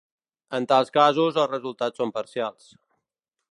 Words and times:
En 0.59 0.65
tals 0.71 0.89
casos 0.95 1.37
els 1.43 1.51
resultats 1.53 2.03
són 2.03 2.17
parcials. 2.19 2.75